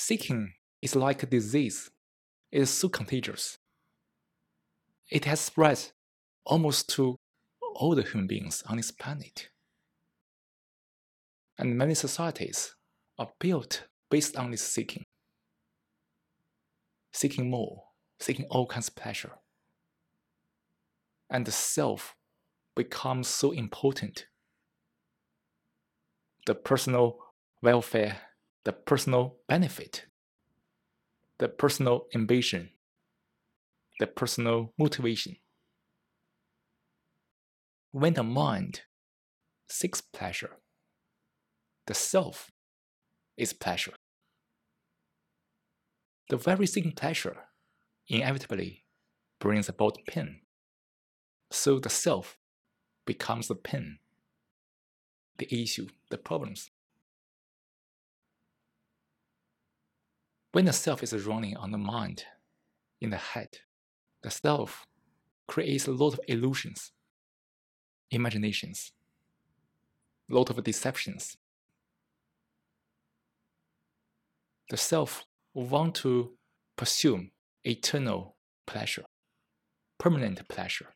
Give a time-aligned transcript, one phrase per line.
[0.00, 1.90] seeking is like a disease.
[2.50, 3.58] It is so contagious.
[5.10, 5.92] It has spread
[6.44, 7.16] almost to
[7.74, 9.50] all the human beings on this planet.
[11.58, 12.74] And many societies
[13.18, 15.04] are built based on this seeking.
[17.12, 17.82] Seeking more,
[18.18, 19.32] seeking all kinds of pleasure.
[21.28, 22.14] And the self
[22.74, 24.26] becomes so important.
[26.46, 27.18] The personal
[27.62, 28.16] welfare,
[28.64, 30.06] the personal benefit,
[31.38, 32.70] the personal ambition,
[33.98, 35.36] the personal motivation.
[37.92, 38.82] When the mind
[39.68, 40.58] seeks pleasure,
[41.86, 42.50] the self
[43.36, 43.94] is pleasure.
[46.28, 47.36] The very seeking pleasure
[48.08, 48.84] inevitably
[49.40, 50.42] brings about pain.
[51.50, 52.36] So the self
[53.06, 53.98] becomes the pain,
[55.38, 56.70] the issue, the problems.
[60.52, 62.24] When the self is running on the mind,
[63.00, 63.58] in the head,
[64.22, 64.84] the self
[65.46, 66.92] creates a lot of illusions,
[68.10, 68.92] imaginations,
[70.28, 71.36] a lot of deceptions.
[74.70, 76.32] The self want to
[76.76, 77.28] pursue
[77.64, 79.04] eternal pleasure,
[79.98, 80.94] permanent pleasure.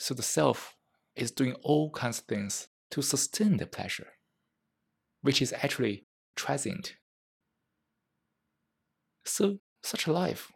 [0.00, 0.76] So the self
[1.14, 4.08] is doing all kinds of things to sustain the pleasure,
[5.22, 6.96] which is actually transient.
[9.34, 10.52] So such a life,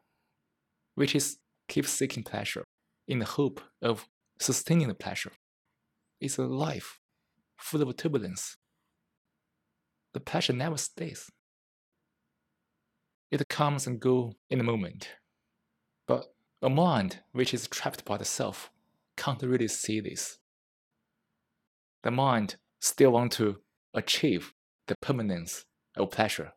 [0.95, 2.63] which is keep seeking pleasure
[3.09, 4.07] in the hope of
[4.39, 5.33] sustaining the pleasure,
[6.21, 7.01] is a life
[7.57, 8.57] full of turbulence.
[10.15, 11.29] The pleasure never stays.
[13.33, 15.09] It comes and goes in a moment.
[16.07, 16.33] But
[16.63, 18.71] a mind which is trapped by the self
[19.17, 20.39] can't really see this.
[22.05, 23.57] The mind still wants to
[23.93, 24.55] achieve
[24.87, 25.65] the permanence
[25.97, 26.53] of pleasure,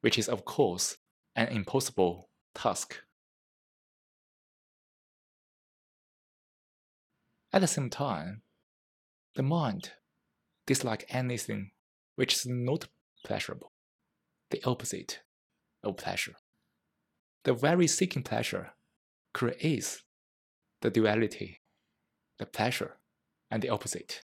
[0.00, 0.96] which is, of course,
[1.36, 2.98] an impossible task.
[7.52, 8.42] At the same time,
[9.34, 9.92] the mind
[10.66, 11.70] dislikes anything
[12.16, 12.88] which is not
[13.24, 13.72] pleasurable,
[14.50, 15.20] the opposite
[15.82, 16.34] of pleasure.
[17.44, 18.72] The very seeking pleasure
[19.32, 20.02] creates
[20.80, 21.60] the duality,
[22.38, 22.96] the pleasure
[23.50, 24.22] and the opposite.